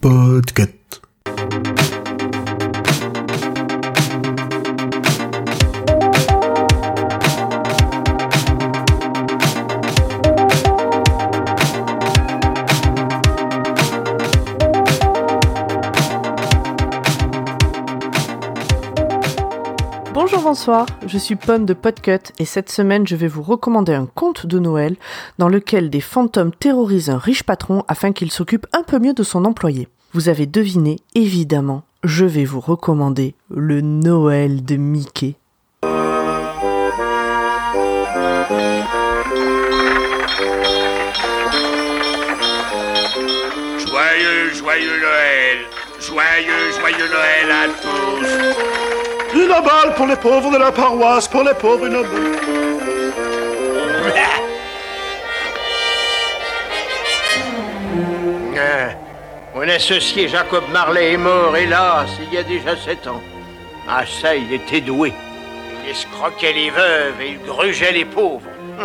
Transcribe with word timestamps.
Podcast. 0.00 1.00
Bonjour, 20.26 20.40
bonsoir, 20.40 20.86
je 21.06 21.18
suis 21.18 21.36
Pomme 21.36 21.66
de 21.66 21.74
Podcut 21.74 22.32
et 22.38 22.46
cette 22.46 22.70
semaine 22.70 23.06
je 23.06 23.14
vais 23.14 23.28
vous 23.28 23.42
recommander 23.42 23.92
un 23.92 24.06
conte 24.06 24.46
de 24.46 24.58
Noël 24.58 24.96
dans 25.36 25.50
lequel 25.50 25.90
des 25.90 26.00
fantômes 26.00 26.50
terrorisent 26.50 27.10
un 27.10 27.18
riche 27.18 27.42
patron 27.42 27.84
afin 27.88 28.12
qu'il 28.12 28.30
s'occupe 28.30 28.66
un 28.72 28.84
peu 28.84 28.98
mieux 28.98 29.12
de 29.12 29.22
son 29.22 29.44
employé. 29.44 29.86
Vous 30.14 30.30
avez 30.30 30.46
deviné, 30.46 30.96
évidemment, 31.14 31.82
je 32.04 32.24
vais 32.24 32.46
vous 32.46 32.60
recommander 32.60 33.34
le 33.50 33.82
Noël 33.82 34.64
de 34.64 34.76
Mickey. 34.76 35.34
Joyeux, 43.78 44.54
joyeux 44.54 45.00
Noël 45.02 45.58
Joyeux, 46.00 46.70
joyeux 46.80 47.10
Noël 47.10 47.50
à 47.50 47.68
tous 47.68 49.13
Une 49.34 49.48
balle 49.48 49.94
pour 49.96 50.06
les 50.06 50.16
pauvres 50.16 50.52
de 50.52 50.58
la 50.58 50.70
paroisse, 50.70 51.26
pour 51.26 51.42
les 51.42 51.54
pauvres, 51.54 51.86
une 51.86 52.02
balle. 52.02 52.04
Ah, 58.56 58.90
Mon 59.54 59.68
associé 59.68 60.28
Jacob 60.28 60.62
Marley 60.72 61.14
est 61.14 61.16
mort, 61.16 61.56
hélas, 61.56 62.08
il 62.22 62.32
y 62.32 62.38
a 62.38 62.44
déjà 62.44 62.76
sept 62.76 63.06
ans. 63.08 63.20
Ah 63.88 64.04
ça, 64.06 64.36
il 64.36 64.52
était 64.52 64.80
doué. 64.80 65.12
Il 65.84 65.90
escroquait 65.90 66.52
les 66.52 66.70
veuves 66.70 67.20
et 67.20 67.30
il 67.30 67.42
grugeait 67.42 67.92
les 67.92 68.04
pauvres. 68.04 68.48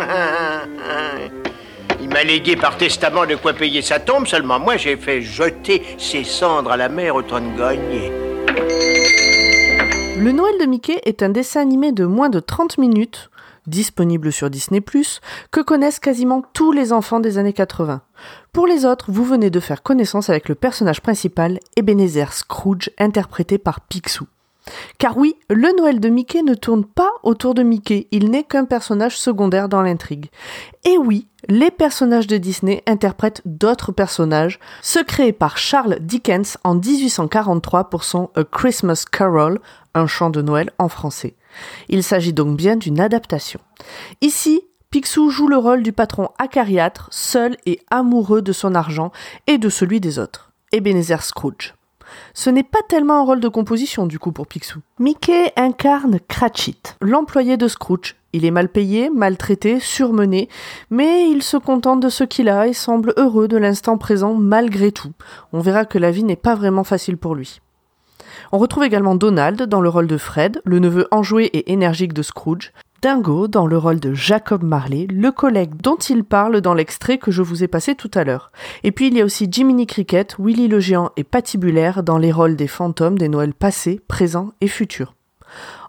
Il 2.02 2.08
m'a 2.08 2.24
légué 2.24 2.56
par 2.56 2.78
testament 2.78 3.26
de 3.26 3.36
quoi 3.36 3.52
payer 3.52 3.82
sa 3.82 4.00
tombe, 4.00 4.26
seulement 4.26 4.58
moi 4.58 4.76
j'ai 4.78 4.96
fait 4.96 5.20
jeter 5.20 5.82
ses 5.98 6.24
cendres 6.24 6.72
à 6.72 6.76
la 6.76 6.88
mer 6.88 7.14
au 7.14 7.22
de 7.22 7.58
gagner. 7.58 8.10
Le 10.20 10.32
Noël 10.32 10.58
de 10.60 10.66
Mickey 10.66 11.00
est 11.06 11.22
un 11.22 11.30
dessin 11.30 11.62
animé 11.62 11.92
de 11.92 12.04
moins 12.04 12.28
de 12.28 12.40
30 12.40 12.76
minutes, 12.76 13.30
disponible 13.66 14.30
sur 14.30 14.50
Disney⁇ 14.50 14.80
que 15.50 15.62
connaissent 15.62 15.98
quasiment 15.98 16.42
tous 16.52 16.72
les 16.72 16.92
enfants 16.92 17.20
des 17.20 17.38
années 17.38 17.54
80. 17.54 18.02
Pour 18.52 18.66
les 18.66 18.84
autres, 18.84 19.10
vous 19.10 19.24
venez 19.24 19.48
de 19.48 19.60
faire 19.60 19.82
connaissance 19.82 20.28
avec 20.28 20.50
le 20.50 20.54
personnage 20.54 21.00
principal, 21.00 21.58
Ebenezer 21.74 22.34
Scrooge, 22.34 22.90
interprété 22.98 23.56
par 23.56 23.80
Picsou. 23.80 24.26
Car 24.98 25.16
oui, 25.16 25.36
le 25.48 25.76
Noël 25.78 26.00
de 26.00 26.08
Mickey 26.08 26.42
ne 26.42 26.54
tourne 26.54 26.84
pas 26.84 27.10
autour 27.22 27.54
de 27.54 27.62
Mickey, 27.62 28.08
il 28.10 28.30
n'est 28.30 28.44
qu'un 28.44 28.64
personnage 28.64 29.18
secondaire 29.18 29.68
dans 29.68 29.82
l'intrigue. 29.82 30.30
Et 30.84 30.98
oui, 30.98 31.26
les 31.48 31.70
personnages 31.70 32.26
de 32.26 32.36
Disney 32.36 32.82
interprètent 32.86 33.42
d'autres 33.44 33.92
personnages, 33.92 34.58
ceux 34.82 35.04
créés 35.04 35.32
par 35.32 35.58
Charles 35.58 35.98
Dickens 36.00 36.58
en 36.64 36.74
1843 36.74 37.90
pour 37.90 38.04
son 38.04 38.30
A 38.34 38.44
Christmas 38.44 39.04
Carol, 39.10 39.60
un 39.94 40.06
chant 40.06 40.30
de 40.30 40.42
Noël 40.42 40.70
en 40.78 40.88
français. 40.88 41.36
Il 41.88 42.02
s'agit 42.02 42.32
donc 42.32 42.56
bien 42.56 42.76
d'une 42.76 43.00
adaptation. 43.00 43.60
Ici, 44.20 44.62
Picsou 44.90 45.30
joue 45.30 45.48
le 45.48 45.56
rôle 45.56 45.82
du 45.82 45.92
patron 45.92 46.30
acariâtre, 46.38 47.08
seul 47.12 47.56
et 47.64 47.80
amoureux 47.90 48.42
de 48.42 48.52
son 48.52 48.74
argent 48.74 49.12
et 49.46 49.58
de 49.58 49.68
celui 49.68 50.00
des 50.00 50.18
autres, 50.18 50.52
Ebenezer 50.72 51.22
Scrooge. 51.22 51.74
Ce 52.34 52.50
n'est 52.50 52.62
pas 52.62 52.82
tellement 52.88 53.20
un 53.20 53.24
rôle 53.24 53.40
de 53.40 53.48
composition 53.48 54.06
du 54.06 54.18
coup 54.18 54.32
pour 54.32 54.46
Picsou. 54.46 54.80
Mickey 54.98 55.52
incarne 55.56 56.18
Cratchit, 56.28 56.80
l'employé 57.00 57.56
de 57.56 57.68
Scrooge. 57.68 58.16
Il 58.32 58.44
est 58.44 58.50
mal 58.50 58.68
payé, 58.68 59.10
maltraité, 59.10 59.80
surmené, 59.80 60.48
mais 60.88 61.28
il 61.28 61.42
se 61.42 61.56
contente 61.56 62.00
de 62.00 62.08
ce 62.08 62.22
qu'il 62.22 62.48
a 62.48 62.68
et 62.68 62.72
semble 62.72 63.12
heureux 63.16 63.48
de 63.48 63.56
l'instant 63.56 63.98
présent 63.98 64.34
malgré 64.34 64.92
tout. 64.92 65.12
On 65.52 65.60
verra 65.60 65.84
que 65.84 65.98
la 65.98 66.10
vie 66.10 66.24
n'est 66.24 66.36
pas 66.36 66.54
vraiment 66.54 66.84
facile 66.84 67.16
pour 67.16 67.34
lui. 67.34 67.60
On 68.52 68.58
retrouve 68.58 68.84
également 68.84 69.14
Donald 69.14 69.62
dans 69.62 69.80
le 69.80 69.88
rôle 69.88 70.06
de 70.06 70.16
Fred, 70.16 70.60
le 70.64 70.78
neveu 70.78 71.06
enjoué 71.10 71.46
et 71.46 71.72
énergique 71.72 72.12
de 72.12 72.22
Scrooge, 72.22 72.72
Dingo 73.02 73.48
dans 73.48 73.66
le 73.66 73.78
rôle 73.78 73.98
de 73.98 74.12
Jacob 74.12 74.62
Marley, 74.62 75.06
le 75.10 75.32
collègue 75.32 75.74
dont 75.82 75.96
il 75.96 76.22
parle 76.22 76.60
dans 76.60 76.74
l'extrait 76.74 77.16
que 77.16 77.30
je 77.30 77.40
vous 77.40 77.64
ai 77.64 77.68
passé 77.68 77.94
tout 77.94 78.10
à 78.12 78.24
l'heure. 78.24 78.52
Et 78.84 78.92
puis 78.92 79.06
il 79.06 79.14
y 79.16 79.22
a 79.22 79.24
aussi 79.24 79.48
Jiminy 79.50 79.86
Cricket, 79.86 80.36
Willy 80.38 80.68
le 80.68 80.80
géant 80.80 81.10
et 81.16 81.24
Patibulaire 81.24 82.02
dans 82.02 82.18
les 82.18 82.30
rôles 82.30 82.56
des 82.56 82.66
fantômes 82.66 83.16
des 83.16 83.30
Noëls 83.30 83.54
passés, 83.54 84.00
présents 84.06 84.50
et 84.60 84.68
futurs. 84.68 85.14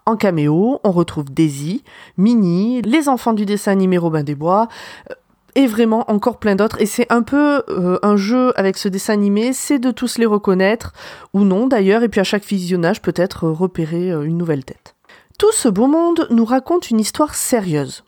En 0.06 0.16
caméo, 0.16 0.80
on 0.84 0.90
retrouve 0.90 1.30
Daisy, 1.30 1.84
Minnie, 2.16 2.80
les 2.80 3.10
enfants 3.10 3.34
du 3.34 3.44
dessin 3.44 3.72
animé 3.72 3.98
Robin 3.98 4.22
des 4.22 4.34
Bois, 4.34 4.68
euh, 5.10 5.14
et 5.54 5.66
vraiment 5.66 6.10
encore 6.10 6.38
plein 6.38 6.56
d'autres. 6.56 6.80
Et 6.80 6.86
c'est 6.86 7.12
un 7.12 7.22
peu 7.22 7.62
euh, 7.68 7.98
un 8.02 8.16
jeu 8.16 8.58
avec 8.58 8.78
ce 8.78 8.88
dessin 8.88 9.12
animé, 9.12 9.52
c'est 9.52 9.78
de 9.78 9.90
tous 9.90 10.16
les 10.16 10.26
reconnaître, 10.26 10.94
ou 11.34 11.44
non 11.44 11.66
d'ailleurs, 11.66 12.02
et 12.02 12.08
puis 12.08 12.20
à 12.20 12.24
chaque 12.24 12.44
visionnage 12.44 13.02
peut-être 13.02 13.46
repérer 13.48 14.10
euh, 14.10 14.22
une 14.22 14.38
nouvelle 14.38 14.64
tête. 14.64 14.94
Tout 15.42 15.50
ce 15.50 15.68
beau 15.68 15.88
monde 15.88 16.28
nous 16.30 16.44
raconte 16.44 16.90
une 16.90 17.00
histoire 17.00 17.34
sérieuse. 17.34 18.04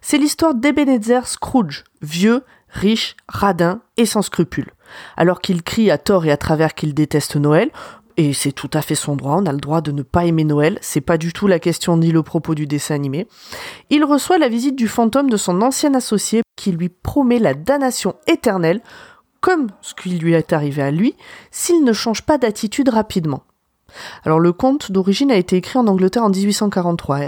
C'est 0.00 0.16
l'histoire 0.16 0.54
d'Ebenezer 0.54 1.26
Scrooge, 1.26 1.82
vieux, 2.02 2.44
riche, 2.68 3.16
radin 3.26 3.80
et 3.96 4.06
sans 4.06 4.22
scrupules. 4.22 4.70
Alors 5.16 5.40
qu'il 5.40 5.64
crie 5.64 5.90
à 5.90 5.98
tort 5.98 6.24
et 6.24 6.30
à 6.30 6.36
travers 6.36 6.74
qu'il 6.74 6.94
déteste 6.94 7.34
Noël, 7.34 7.72
et 8.16 8.32
c'est 8.32 8.52
tout 8.52 8.70
à 8.72 8.80
fait 8.80 8.94
son 8.94 9.16
droit, 9.16 9.34
on 9.38 9.46
a 9.46 9.52
le 9.52 9.58
droit 9.58 9.80
de 9.80 9.90
ne 9.90 10.02
pas 10.02 10.24
aimer 10.24 10.44
Noël, 10.44 10.78
c'est 10.80 11.00
pas 11.00 11.18
du 11.18 11.32
tout 11.32 11.48
la 11.48 11.58
question 11.58 11.96
ni 11.96 12.12
le 12.12 12.22
propos 12.22 12.54
du 12.54 12.68
dessin 12.68 12.94
animé. 12.94 13.26
Il 13.90 14.04
reçoit 14.04 14.38
la 14.38 14.48
visite 14.48 14.76
du 14.76 14.86
fantôme 14.86 15.30
de 15.30 15.36
son 15.36 15.62
ancien 15.62 15.94
associé 15.94 16.42
qui 16.54 16.70
lui 16.70 16.90
promet 16.90 17.40
la 17.40 17.54
damnation 17.54 18.14
éternelle, 18.28 18.84
comme 19.40 19.66
ce 19.80 19.94
qui 19.94 20.10
lui 20.10 20.34
est 20.34 20.52
arrivé 20.52 20.82
à 20.82 20.92
lui, 20.92 21.16
s'il 21.50 21.82
ne 21.82 21.92
change 21.92 22.22
pas 22.22 22.38
d'attitude 22.38 22.88
rapidement. 22.88 23.42
Alors 24.24 24.40
le 24.40 24.52
conte 24.52 24.92
d'origine 24.92 25.30
a 25.30 25.36
été 25.36 25.56
écrit 25.56 25.78
en 25.78 25.86
Angleterre 25.86 26.24
en 26.24 26.30
1843. 26.30 27.20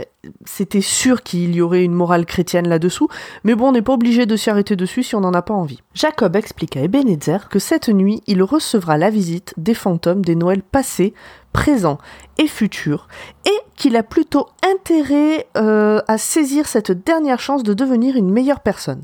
C'était 0.45 0.81
sûr 0.81 1.23
qu'il 1.23 1.55
y 1.55 1.61
aurait 1.61 1.85
une 1.85 1.95
morale 1.95 2.27
chrétienne 2.27 2.69
là-dessous, 2.69 3.09
mais 3.45 3.55
bon, 3.55 3.69
on 3.69 3.73
n'est 3.73 3.83
pas 3.83 3.95
obligé 3.95 4.27
de 4.27 4.37
s'y 4.37 4.51
arrêter 4.51 4.77
dessus 4.77 5.03
si 5.03 5.15
on 5.15 5.21
n'en 5.21 5.33
a 5.33 5.43
pas 5.43 5.55
envie. 5.55 5.81
Jacob 5.95 6.37
explique 6.37 6.77
à 6.77 6.83
Ebenezer 6.83 7.49
que 7.49 7.59
cette 7.59 7.89
nuit, 7.89 8.23
il 8.27 8.43
recevra 8.43 8.99
la 8.99 9.11
visite 9.11 9.55
des 9.57 9.75
fantômes 9.75 10.25
des 10.25 10.35
Noëls 10.35 10.63
passés, 10.63 11.15
présents 11.53 11.99
et 12.39 12.47
futurs, 12.47 13.09
et 13.47 13.59
qu'il 13.77 13.97
a 13.97 14.03
plutôt 14.03 14.47
intérêt 14.63 15.47
euh, 15.57 16.01
à 16.07 16.19
saisir 16.19 16.67
cette 16.67 16.93
dernière 16.93 17.41
chance 17.41 17.63
de 17.63 17.75
devenir 17.75 18.17
une 18.17 18.31
meilleure 18.31 18.61
personne. 18.61 19.03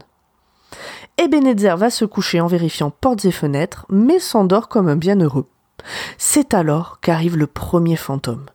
Ebenezer 1.19 1.79
va 1.79 1.89
se 1.89 2.05
coucher 2.05 2.41
en 2.43 2.47
vérifiant 2.47 2.91
portes 2.91 3.25
et 3.25 3.31
fenêtres, 3.31 3.87
mais 3.89 4.19
s'endort 4.19 4.69
comme 4.69 4.89
un 4.89 4.97
bienheureux. 4.97 5.47
C'est 6.19 6.55
alors 6.55 7.01
qu'arrive 7.01 7.37
le 7.37 7.47
premier 7.47 7.97
fantôme. 7.97 8.47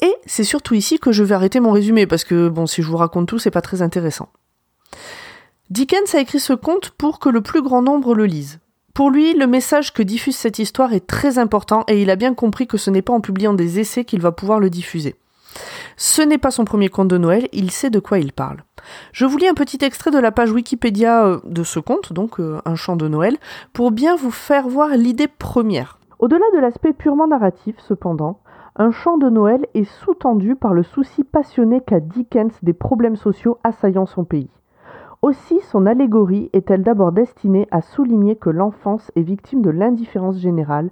Et 0.00 0.14
c'est 0.26 0.44
surtout 0.44 0.74
ici 0.74 0.98
que 0.98 1.12
je 1.12 1.22
vais 1.22 1.34
arrêter 1.34 1.60
mon 1.60 1.72
résumé, 1.72 2.06
parce 2.06 2.24
que 2.24 2.48
bon, 2.48 2.66
si 2.66 2.82
je 2.82 2.88
vous 2.88 2.96
raconte 2.96 3.28
tout, 3.28 3.38
c'est 3.38 3.50
pas 3.50 3.62
très 3.62 3.82
intéressant. 3.82 4.28
Dickens 5.70 6.14
a 6.14 6.20
écrit 6.20 6.40
ce 6.40 6.52
conte 6.52 6.90
pour 6.90 7.18
que 7.18 7.28
le 7.28 7.40
plus 7.40 7.62
grand 7.62 7.82
nombre 7.82 8.14
le 8.14 8.26
lise. 8.26 8.60
Pour 8.94 9.10
lui, 9.10 9.32
le 9.32 9.46
message 9.46 9.94
que 9.94 10.02
diffuse 10.02 10.36
cette 10.36 10.58
histoire 10.58 10.92
est 10.92 11.06
très 11.06 11.38
important 11.38 11.84
et 11.88 12.02
il 12.02 12.10
a 12.10 12.16
bien 12.16 12.34
compris 12.34 12.66
que 12.66 12.76
ce 12.76 12.90
n'est 12.90 13.00
pas 13.00 13.14
en 13.14 13.22
publiant 13.22 13.54
des 13.54 13.80
essais 13.80 14.04
qu'il 14.04 14.20
va 14.20 14.32
pouvoir 14.32 14.60
le 14.60 14.68
diffuser. 14.68 15.16
Ce 15.96 16.20
n'est 16.20 16.38
pas 16.38 16.50
son 16.50 16.64
premier 16.64 16.88
conte 16.88 17.08
de 17.08 17.18
Noël, 17.18 17.48
il 17.52 17.70
sait 17.70 17.90
de 17.90 18.00
quoi 18.00 18.18
il 18.18 18.32
parle. 18.32 18.64
Je 19.12 19.24
vous 19.24 19.38
lis 19.38 19.48
un 19.48 19.54
petit 19.54 19.78
extrait 19.82 20.10
de 20.10 20.18
la 20.18 20.32
page 20.32 20.50
Wikipédia 20.50 21.24
euh, 21.24 21.40
de 21.44 21.62
ce 21.62 21.78
conte, 21.78 22.12
donc 22.12 22.40
euh, 22.40 22.60
un 22.64 22.74
chant 22.74 22.96
de 22.96 23.08
Noël, 23.08 23.38
pour 23.72 23.92
bien 23.92 24.16
vous 24.16 24.30
faire 24.30 24.68
voir 24.68 24.90
l'idée 24.90 25.28
première. 25.28 25.98
Au-delà 26.22 26.46
de 26.54 26.60
l'aspect 26.60 26.92
purement 26.92 27.26
narratif, 27.26 27.74
cependant, 27.80 28.38
un 28.76 28.92
chant 28.92 29.18
de 29.18 29.28
Noël 29.28 29.66
est 29.74 29.82
sous-tendu 29.82 30.54
par 30.54 30.72
le 30.72 30.84
souci 30.84 31.24
passionné 31.24 31.80
qu'a 31.80 31.98
Dickens 31.98 32.56
des 32.62 32.74
problèmes 32.74 33.16
sociaux 33.16 33.58
assaillant 33.64 34.06
son 34.06 34.22
pays. 34.22 34.48
Aussi 35.20 35.58
son 35.62 35.84
allégorie 35.84 36.48
est-elle 36.52 36.84
d'abord 36.84 37.10
destinée 37.10 37.66
à 37.72 37.82
souligner 37.82 38.36
que 38.36 38.50
l'enfance 38.50 39.10
est 39.16 39.22
victime 39.22 39.62
de 39.62 39.70
l'indifférence 39.70 40.38
générale 40.38 40.90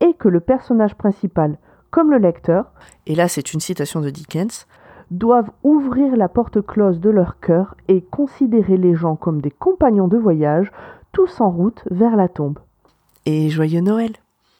et 0.00 0.14
que 0.14 0.28
le 0.28 0.40
personnage 0.40 0.94
principal, 0.94 1.58
comme 1.90 2.10
le 2.10 2.16
lecteur, 2.16 2.72
et 3.06 3.14
là 3.14 3.28
c'est 3.28 3.52
une 3.52 3.60
citation 3.60 4.00
de 4.00 4.08
Dickens, 4.08 4.66
doivent 5.10 5.50
ouvrir 5.62 6.16
la 6.16 6.30
porte 6.30 6.62
close 6.62 7.00
de 7.00 7.10
leur 7.10 7.38
cœur 7.40 7.74
et 7.88 8.00
considérer 8.00 8.78
les 8.78 8.94
gens 8.94 9.16
comme 9.16 9.42
des 9.42 9.50
compagnons 9.50 10.08
de 10.08 10.16
voyage, 10.16 10.72
tous 11.12 11.42
en 11.42 11.50
route 11.50 11.84
vers 11.90 12.16
la 12.16 12.28
tombe. 12.28 12.58
Et 13.26 13.50
joyeux 13.50 13.82
Noël 13.82 14.12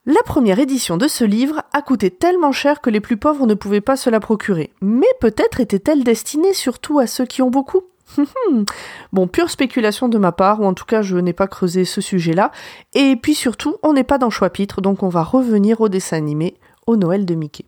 la 0.07 0.23
première 0.25 0.59
édition 0.59 0.97
de 0.97 1.09
ce 1.09 1.25
livre 1.25 1.63
a 1.73 1.83
coûté 1.83 2.11
tellement 2.11 2.53
cher 2.53 2.81
que 2.81 2.89
les 2.89 3.01
plus 3.01 3.19
pauvres 3.19 3.47
ne 3.47 3.55
pouvaient 3.55 3.83
pas 3.83 3.97
se 3.97 4.09
la 4.09 4.19
procurer. 4.19 4.73
Mais 4.81 5.07
peut-être 5.21 5.61
était-elle 5.61 6.05
destinée 6.05 6.55
surtout 6.55 6.99
à 6.99 7.07
ceux 7.07 7.27
qui 7.27 7.43
ont 7.43 7.51
beaucoup 7.51 7.83
bon, 9.13 9.29
pure 9.29 9.51
spéculation 9.51 10.09
de 10.09 10.19
ma 10.19 10.33
part, 10.33 10.61
ou 10.61 10.65
en 10.65 10.75
tout 10.75 10.87
cas 10.87 11.03
je 11.03 11.17
n'ai 11.17 11.33
pas 11.33 11.47
creusé 11.47 11.85
ce 11.85 12.01
sujet-là. 12.01 12.51
Et 12.95 13.15
puis 13.15 13.35
surtout, 13.35 13.77
on 13.83 13.93
n'est 13.93 14.03
pas 14.03 14.19
dans 14.19 14.31
Choix-Pitre, 14.31 14.81
donc 14.81 15.03
on 15.03 15.09
va 15.09 15.23
revenir 15.23 15.81
au 15.81 15.89
dessin 15.89 16.17
animé, 16.17 16.57
au 16.87 16.97
Noël 16.97 17.27
de 17.27 17.35
Mickey. 17.35 17.67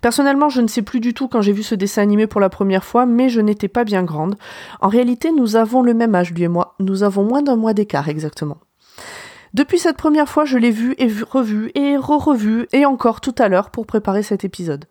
Personnellement, 0.00 0.48
je 0.48 0.60
ne 0.60 0.66
sais 0.66 0.82
plus 0.82 0.98
du 0.98 1.14
tout 1.14 1.28
quand 1.28 1.42
j'ai 1.42 1.52
vu 1.52 1.62
ce 1.62 1.74
dessin 1.74 2.02
animé 2.02 2.26
pour 2.26 2.40
la 2.40 2.48
première 2.48 2.84
fois, 2.84 3.06
mais 3.06 3.28
je 3.28 3.40
n'étais 3.40 3.68
pas 3.68 3.84
bien 3.84 4.02
grande. 4.02 4.36
En 4.80 4.88
réalité, 4.88 5.30
nous 5.30 5.56
avons 5.56 5.82
le 5.82 5.94
même 5.94 6.14
âge, 6.14 6.32
lui 6.32 6.42
et 6.42 6.48
moi. 6.48 6.74
Nous 6.80 7.02
avons 7.02 7.22
moins 7.22 7.42
d'un 7.42 7.56
mois 7.56 7.74
d'écart 7.74 8.08
exactement. 8.08 8.58
Depuis 9.52 9.78
cette 9.80 9.96
première 9.96 10.28
fois, 10.28 10.44
je 10.44 10.58
l'ai 10.58 10.70
vu 10.70 10.94
et 10.98 11.08
revu 11.08 11.72
et 11.74 11.96
re-revu 11.96 12.68
et 12.72 12.86
encore 12.86 13.20
tout 13.20 13.34
à 13.38 13.48
l'heure 13.48 13.70
pour 13.70 13.84
préparer 13.84 14.22
cet 14.22 14.44
épisode. 14.44 14.84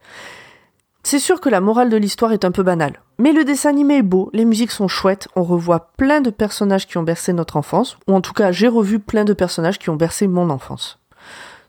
C'est 1.04 1.20
sûr 1.20 1.40
que 1.40 1.48
la 1.48 1.62
morale 1.62 1.90
de 1.90 1.96
l'histoire 1.96 2.34
est 2.34 2.44
un 2.44 2.52
peu 2.52 2.62
banale, 2.62 3.02
mais 3.18 3.32
le 3.32 3.46
dessin 3.46 3.70
animé 3.70 3.98
est 3.98 4.04
beau, 4.04 4.30
les 4.34 4.44
musiques 4.44 4.72
sont 4.72 4.90
chouettes, 4.90 5.30
on 5.36 5.44
revoit 5.44 5.92
plein 5.96 6.20
de 6.20 6.30
personnages 6.30 6.88
qui 6.88 6.98
ont 6.98 7.04
bercé 7.04 7.32
notre 7.32 7.56
enfance, 7.56 7.98
ou 8.08 8.14
en 8.14 8.22
tout 8.22 8.34
cas 8.34 8.52
j'ai 8.52 8.68
revu 8.68 9.00
plein 9.00 9.24
de 9.24 9.34
personnages 9.34 9.80
qui 9.80 9.90
ont 9.90 9.96
bercé 9.96 10.28
mon 10.28 10.50
enfance. 10.50 11.00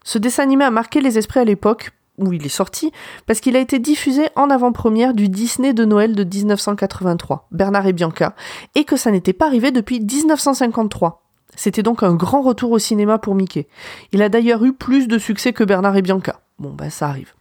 Ce 0.02 0.18
dessin 0.18 0.42
animé 0.42 0.64
a 0.64 0.70
marqué 0.70 1.00
les 1.00 1.16
esprits 1.16 1.40
à 1.40 1.44
l'époque 1.44 1.92
où 2.18 2.32
il 2.32 2.44
est 2.44 2.50
sorti, 2.50 2.92
parce 3.26 3.40
qu'il 3.40 3.56
a 3.56 3.60
été 3.60 3.78
diffusé 3.78 4.28
en 4.34 4.50
avant-première 4.50 5.14
du 5.14 5.28
Disney 5.28 5.72
de 5.72 5.84
Noël 5.84 6.14
de 6.14 6.24
1983, 6.24 7.48
Bernard 7.52 7.86
et 7.86 7.92
Bianca, 7.92 8.34
et 8.74 8.84
que 8.84 8.96
ça 8.96 9.10
n'était 9.10 9.32
pas 9.32 9.46
arrivé 9.46 9.70
depuis 9.70 10.00
1953. 10.00 11.29
C'était 11.60 11.82
donc 11.82 12.02
un 12.02 12.14
grand 12.14 12.40
retour 12.40 12.70
au 12.70 12.78
cinéma 12.78 13.18
pour 13.18 13.34
Mickey. 13.34 13.66
Il 14.12 14.22
a 14.22 14.30
d'ailleurs 14.30 14.64
eu 14.64 14.72
plus 14.72 15.08
de 15.08 15.18
succès 15.18 15.52
que 15.52 15.62
Bernard 15.62 15.94
et 15.94 16.00
Bianca. 16.00 16.40
Bon, 16.58 16.70
bah 16.70 16.88
ça 16.88 17.06
arrive. 17.06 17.34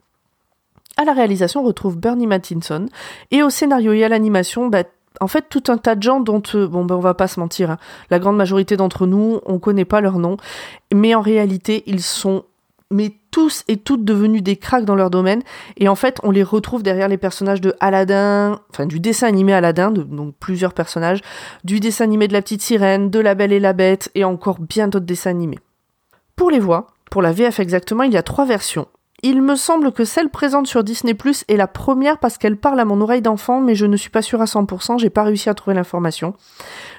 À 0.97 1.05
la 1.05 1.13
réalisation, 1.13 1.61
on 1.61 1.63
retrouve 1.63 1.97
Bernie 1.97 2.27
Mattinson, 2.27 2.87
et 3.31 3.43
au 3.43 3.49
scénario 3.49 3.93
et 3.93 4.03
à 4.03 4.09
l'animation, 4.09 4.67
bah, 4.67 4.83
en 5.21 5.27
fait, 5.27 5.45
tout 5.49 5.63
un 5.69 5.77
tas 5.77 5.95
de 5.95 6.03
gens 6.03 6.19
dont, 6.19 6.43
euh, 6.53 6.67
bon, 6.67 6.83
ben, 6.83 6.95
on 6.95 6.99
va 6.99 7.13
pas 7.13 7.29
se 7.29 7.39
mentir, 7.39 7.71
hein, 7.71 7.77
la 8.09 8.19
grande 8.19 8.35
majorité 8.35 8.75
d'entre 8.75 9.07
nous, 9.07 9.39
on 9.45 9.57
connaît 9.57 9.85
pas 9.85 10.01
leur 10.01 10.19
nom, 10.19 10.35
mais 10.93 11.15
en 11.15 11.21
réalité, 11.21 11.83
ils 11.85 12.03
sont 12.03 12.43
mais 12.91 13.13
tous 13.31 13.63
et 13.67 13.77
toutes 13.77 14.03
devenus 14.03 14.43
des 14.43 14.55
cracks 14.55 14.85
dans 14.85 14.95
leur 14.95 15.09
domaine. 15.09 15.41
Et 15.77 15.87
en 15.87 15.95
fait, 15.95 16.19
on 16.23 16.31
les 16.31 16.43
retrouve 16.43 16.83
derrière 16.83 17.07
les 17.07 17.17
personnages 17.17 17.61
de 17.61 17.75
Aladdin, 17.79 18.59
enfin 18.71 18.85
du 18.85 18.99
dessin 18.99 19.27
animé 19.27 19.53
Aladdin, 19.53 19.91
donc 19.91 20.35
plusieurs 20.39 20.73
personnages, 20.73 21.21
du 21.63 21.79
dessin 21.79 22.05
animé 22.05 22.27
de 22.27 22.33
la 22.33 22.41
petite 22.41 22.61
sirène, 22.61 23.09
de 23.09 23.19
La 23.19 23.35
Belle 23.35 23.53
et 23.53 23.59
la 23.59 23.73
Bête, 23.73 24.09
et 24.15 24.23
encore 24.23 24.59
bien 24.59 24.87
d'autres 24.87 25.05
dessins 25.05 25.29
animés. 25.29 25.59
Pour 26.35 26.51
les 26.51 26.59
voix, 26.59 26.87
pour 27.11 27.21
la 27.21 27.31
VF 27.31 27.59
exactement, 27.59 28.03
il 28.03 28.13
y 28.13 28.17
a 28.17 28.23
trois 28.23 28.45
versions. 28.45 28.87
Il 29.21 29.41
me 29.41 29.55
semble 29.55 29.91
que 29.91 30.05
celle 30.05 30.29
présente 30.29 30.67
sur 30.67 30.83
Disney 30.83 31.13
Plus 31.13 31.43
est 31.47 31.57
la 31.57 31.67
première 31.67 32.19
parce 32.19 32.37
qu'elle 32.37 32.55
parle 32.57 32.79
à 32.79 32.85
mon 32.85 33.01
oreille 33.01 33.21
d'enfant, 33.21 33.59
mais 33.59 33.75
je 33.75 33.85
ne 33.85 33.97
suis 33.97 34.09
pas 34.09 34.21
sûre 34.21 34.41
à 34.41 34.45
100%, 34.45 34.99
j'ai 34.99 35.09
pas 35.09 35.23
réussi 35.23 35.49
à 35.49 35.53
trouver 35.53 35.75
l'information. 35.75 36.35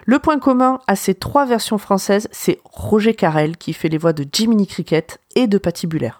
Le 0.04 0.18
point 0.18 0.38
commun 0.38 0.80
à 0.86 0.96
ces 0.96 1.14
trois 1.14 1.46
versions 1.46 1.78
françaises, 1.78 2.28
c'est 2.30 2.58
Roger 2.64 3.14
Carrel 3.14 3.56
qui 3.56 3.72
fait 3.72 3.88
les 3.88 3.98
voix 3.98 4.12
de 4.12 4.26
Jiminy 4.30 4.66
Cricket 4.66 5.18
et 5.34 5.46
de 5.46 5.56
Patty 5.56 5.86
Buller. 5.86 6.12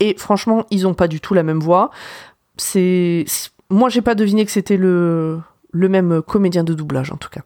Et 0.00 0.14
franchement, 0.18 0.66
ils 0.70 0.86
ont 0.86 0.94
pas 0.94 1.08
du 1.08 1.20
tout 1.20 1.32
la 1.32 1.42
même 1.42 1.60
voix. 1.60 1.90
C'est 2.56 3.24
moi 3.70 3.88
j'ai 3.88 4.02
pas 4.02 4.14
deviné 4.14 4.44
que 4.44 4.50
c'était 4.50 4.76
le 4.76 5.42
même 5.72 6.20
comédien 6.22 6.64
de 6.64 6.74
doublage 6.74 7.10
en 7.10 7.16
tout 7.16 7.30
cas. 7.30 7.42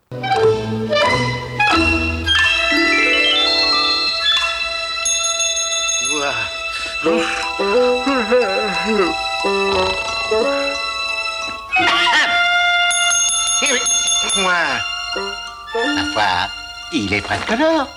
Il 16.93 17.13
est 17.13 17.21
presque 17.21 17.51
l'heure. 17.51 17.89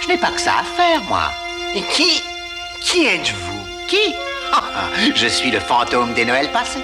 Je 0.00 0.08
n'ai 0.08 0.16
pas 0.16 0.30
que 0.30 0.40
ça 0.40 0.60
à 0.60 0.64
faire, 0.64 1.02
moi. 1.08 1.30
Et 1.74 1.82
qui 1.82 2.22
Qui 2.80 3.06
êtes-vous? 3.06 3.86
Qui? 3.86 4.14
Je 5.14 5.26
suis 5.26 5.50
le 5.50 5.60
fantôme 5.60 6.14
des 6.14 6.24
Noëls 6.24 6.50
passés. 6.52 6.82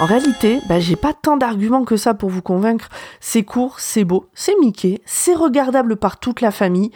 En 0.00 0.06
réalité, 0.06 0.60
bah, 0.68 0.80
j'ai 0.80 0.96
pas 0.96 1.12
tant 1.12 1.36
d'arguments 1.36 1.84
que 1.84 1.96
ça 1.96 2.14
pour 2.14 2.30
vous 2.30 2.42
convaincre. 2.42 2.88
C'est 3.20 3.44
court, 3.44 3.78
c'est 3.78 4.02
beau, 4.02 4.26
c'est 4.34 4.58
Mickey, 4.60 5.00
c'est 5.04 5.34
regardable 5.34 5.96
par 5.96 6.18
toute 6.18 6.40
la 6.40 6.50
famille. 6.50 6.90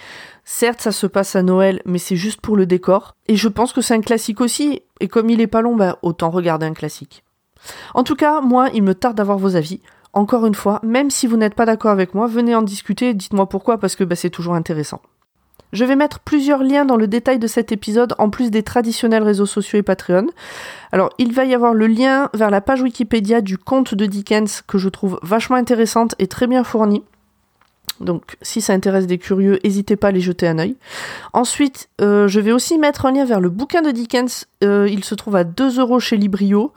Certes, 0.45 0.81
ça 0.81 0.91
se 0.91 1.07
passe 1.07 1.37
à 1.37 1.43
Noël, 1.43 1.81
mais 1.85 1.99
c'est 1.99 2.17
juste 2.17 2.41
pour 2.41 2.57
le 2.57 2.67
décor. 2.67 3.15
Et 3.29 3.37
je 3.37 3.47
pense 3.47 3.73
que 3.73 3.83
c'est 3.83 3.95
un 3.95 4.01
classique 4.01 4.41
aussi. 4.41 4.83
Et 4.99 5.07
comme 5.07 5.31
il 5.31 5.41
est 5.41 5.47
pas 5.47 5.61
long, 5.61 5.77
bah, 5.77 5.99
autant 6.03 6.31
regarder 6.31 6.67
un 6.67 6.75
classique. 6.75 7.23
En 7.95 8.03
tout 8.03 8.17
cas, 8.17 8.41
moi, 8.41 8.69
il 8.75 8.83
me 8.83 8.95
tarde 8.95 9.17
d'avoir 9.17 9.39
vos 9.39 9.55
avis. 9.55 9.81
Encore 10.19 10.47
une 10.47 10.55
fois, 10.57 10.81
même 10.83 11.13
si 11.13 11.29
vous 11.29 11.37
n'êtes 11.37 11.55
pas 11.55 11.65
d'accord 11.65 11.93
avec 11.93 12.13
moi, 12.13 12.27
venez 12.27 12.53
en 12.57 12.63
discuter, 12.63 13.15
dites-moi 13.15 13.49
pourquoi, 13.49 13.79
parce 13.79 13.95
que 13.95 14.03
bah, 14.03 14.17
c'est 14.17 14.31
toujours 14.31 14.55
intéressant. 14.55 15.01
Je 15.73 15.85
vais 15.85 15.95
mettre 15.95 16.19
plusieurs 16.19 16.65
liens 16.65 16.85
dans 16.85 16.97
le 16.97 17.07
détail 17.07 17.39
de 17.39 17.47
cet 17.47 17.71
épisode, 17.71 18.17
en 18.19 18.29
plus 18.29 18.51
des 18.51 18.65
traditionnels 18.65 19.23
réseaux 19.23 19.47
sociaux 19.47 19.79
et 19.79 19.85
Patreon. 19.85 20.27
Alors, 20.91 21.11
il 21.19 21.33
va 21.33 21.45
y 21.45 21.55
avoir 21.55 21.73
le 21.73 21.87
lien 21.87 22.31
vers 22.35 22.51
la 22.51 22.61
page 22.61 22.83
Wikipédia 22.83 23.43
du 23.43 23.59
conte 23.59 23.95
de 23.95 24.07
Dickens, 24.07 24.63
que 24.67 24.77
je 24.77 24.89
trouve 24.89 25.21
vachement 25.23 25.55
intéressante 25.55 26.17
et 26.19 26.27
très 26.27 26.49
bien 26.49 26.65
fournie. 26.65 27.05
Donc, 28.01 28.39
si 28.43 28.61
ça 28.61 28.73
intéresse 28.73 29.07
des 29.07 29.19
curieux, 29.19 29.61
n'hésitez 29.63 29.95
pas 29.95 30.09
à 30.09 30.11
les 30.11 30.21
jeter 30.21 30.49
un 30.49 30.59
œil. 30.59 30.75
Ensuite, 31.33 31.91
euh, 32.01 32.27
je 32.27 32.41
vais 32.41 32.51
aussi 32.51 32.77
mettre 32.77 33.07
un 33.07 33.13
lien 33.13 33.25
vers 33.25 33.41
le 33.41 33.51
bouquin 33.51 33.83
de 33.83 33.93
Dickens. 33.93 34.47
Euh, 34.65 34.89
il 34.91 35.05
se 35.05 35.15
trouve 35.15 35.37
à 35.37 35.45
2 35.45 35.79
euros 35.79 36.01
chez 36.01 36.17
Librio. 36.17 36.73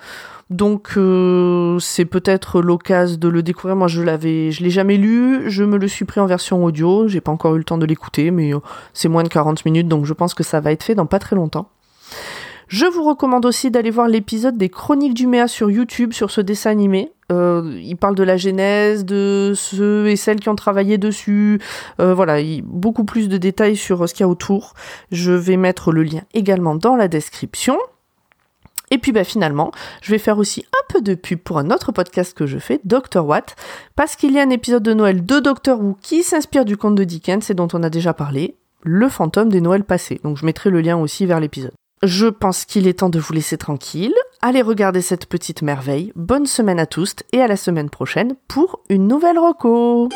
Donc 0.51 0.95
euh, 0.97 1.79
c'est 1.79 2.03
peut-être 2.03 2.61
l'occasion 2.61 3.17
de 3.17 3.29
le 3.29 3.41
découvrir. 3.41 3.77
Moi 3.77 3.87
je 3.87 4.01
l'avais, 4.01 4.51
je 4.51 4.61
l'ai 4.61 4.69
jamais 4.69 4.97
lu. 4.97 5.49
Je 5.49 5.63
me 5.63 5.77
le 5.77 5.87
suis 5.87 6.03
pris 6.03 6.19
en 6.19 6.25
version 6.25 6.63
audio. 6.65 7.07
J'ai 7.07 7.21
pas 7.21 7.31
encore 7.31 7.55
eu 7.55 7.57
le 7.57 7.63
temps 7.63 7.77
de 7.77 7.85
l'écouter, 7.85 8.31
mais 8.31 8.53
euh, 8.53 8.59
c'est 8.93 9.07
moins 9.07 9.23
de 9.23 9.29
40 9.29 9.63
minutes, 9.63 9.87
donc 9.87 10.05
je 10.05 10.13
pense 10.13 10.33
que 10.33 10.43
ça 10.43 10.59
va 10.59 10.73
être 10.73 10.83
fait 10.83 10.93
dans 10.93 11.05
pas 11.05 11.19
très 11.19 11.37
longtemps. 11.37 11.69
Je 12.67 12.85
vous 12.85 13.03
recommande 13.03 13.45
aussi 13.45 13.71
d'aller 13.71 13.91
voir 13.91 14.09
l'épisode 14.09 14.57
des 14.57 14.67
Chroniques 14.67 15.13
du 15.13 15.25
Méa 15.25 15.47
sur 15.47 15.71
YouTube 15.71 16.11
sur 16.11 16.31
ce 16.31 16.41
dessin 16.41 16.71
animé. 16.71 17.13
Euh, 17.31 17.79
il 17.81 17.95
parle 17.95 18.15
de 18.15 18.23
la 18.23 18.35
genèse, 18.35 19.05
de 19.05 19.53
ceux 19.55 20.07
et 20.07 20.17
celles 20.17 20.41
qui 20.41 20.49
ont 20.49 20.55
travaillé 20.55 20.97
dessus. 20.97 21.61
voilà, 21.97 22.41
il, 22.41 22.61
beaucoup 22.61 23.05
plus 23.05 23.29
de 23.29 23.37
détails 23.37 23.77
sur 23.77 24.07
ce 24.07 24.13
qu'il 24.13 24.25
y 24.25 24.27
a 24.27 24.29
autour. 24.29 24.73
Je 25.11 25.31
vais 25.31 25.57
mettre 25.57 25.93
le 25.93 26.03
lien 26.03 26.21
également 26.33 26.75
dans 26.75 26.97
la 26.97 27.07
description. 27.07 27.77
Et 28.91 28.97
puis 28.97 29.11
bah, 29.11 29.23
finalement, 29.23 29.71
je 30.01 30.11
vais 30.11 30.17
faire 30.17 30.37
aussi 30.37 30.65
un 30.73 30.93
peu 30.93 31.01
de 31.01 31.15
pub 31.15 31.39
pour 31.39 31.57
un 31.57 31.71
autre 31.71 31.91
podcast 31.91 32.37
que 32.37 32.45
je 32.45 32.59
fais, 32.59 32.79
Dr. 32.83 33.25
Watt, 33.25 33.55
parce 33.95 34.15
qu'il 34.15 34.33
y 34.33 34.39
a 34.39 34.43
un 34.43 34.49
épisode 34.49 34.83
de 34.83 34.93
Noël 34.93 35.25
de 35.25 35.39
Dr. 35.39 35.79
Who 35.79 35.97
qui 36.01 36.23
s'inspire 36.23 36.65
du 36.65 36.77
conte 36.77 36.95
de 36.95 37.03
Dickens 37.03 37.49
et 37.49 37.53
dont 37.53 37.69
on 37.73 37.83
a 37.83 37.89
déjà 37.89 38.13
parlé, 38.13 38.57
Le 38.83 39.09
fantôme 39.09 39.49
des 39.49 39.61
Noëls 39.61 39.83
passés. 39.83 40.19
Donc 40.23 40.37
je 40.37 40.45
mettrai 40.45 40.69
le 40.69 40.81
lien 40.81 40.97
aussi 40.97 41.25
vers 41.25 41.39
l'épisode. 41.39 41.73
Je 42.03 42.25
pense 42.25 42.65
qu'il 42.65 42.87
est 42.87 42.99
temps 42.99 43.09
de 43.09 43.19
vous 43.19 43.33
laisser 43.33 43.57
tranquille. 43.57 44.15
Allez 44.41 44.63
regarder 44.63 45.01
cette 45.01 45.27
petite 45.27 45.61
merveille. 45.61 46.11
Bonne 46.15 46.47
semaine 46.47 46.79
à 46.79 46.87
tous 46.87 47.15
et 47.31 47.41
à 47.41 47.47
la 47.47 47.57
semaine 47.57 47.91
prochaine 47.91 48.33
pour 48.47 48.81
une 48.89 49.07
nouvelle 49.07 49.37
reco. 49.37 50.09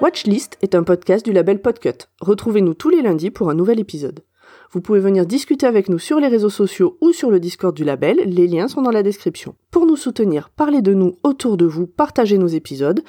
Watchlist 0.00 0.58
est 0.60 0.74
un 0.74 0.82
podcast 0.82 1.24
du 1.24 1.32
label 1.32 1.62
Podcut. 1.62 2.08
Retrouvez-nous 2.20 2.74
tous 2.74 2.90
les 2.90 3.00
lundis 3.00 3.30
pour 3.30 3.48
un 3.48 3.54
nouvel 3.54 3.80
épisode. 3.80 4.22
Vous 4.70 4.82
pouvez 4.82 5.00
venir 5.00 5.24
discuter 5.24 5.66
avec 5.66 5.88
nous 5.88 5.98
sur 5.98 6.20
les 6.20 6.28
réseaux 6.28 6.50
sociaux 6.50 6.98
ou 7.00 7.12
sur 7.12 7.30
le 7.30 7.40
Discord 7.40 7.74
du 7.74 7.84
label, 7.84 8.18
les 8.26 8.46
liens 8.46 8.68
sont 8.68 8.82
dans 8.82 8.90
la 8.90 9.02
description. 9.02 9.54
Pour 9.70 9.86
nous 9.86 9.96
soutenir, 9.96 10.50
parlez 10.50 10.82
de 10.82 10.92
nous 10.92 11.16
autour 11.22 11.56
de 11.56 11.64
vous, 11.64 11.86
partagez 11.86 12.36
nos 12.36 12.48
épisodes, 12.48 13.02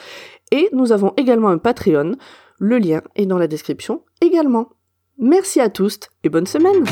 et 0.51 0.70
nous 0.72 0.94
avons 0.94 1.13
également 1.17 1.50
un 1.50 1.58
Patreon, 1.58 2.13
le 2.60 2.77
lien 2.77 3.01
est 3.15 3.25
dans 3.25 3.38
la 3.38 3.48
description 3.48 4.03
également. 4.22 4.70
Merci 5.17 5.62
à 5.62 5.69
tous 5.69 6.00
et 6.24 6.29
bonne 6.29 6.48
semaine 6.48 6.84